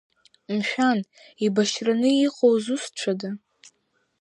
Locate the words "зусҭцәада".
2.63-3.29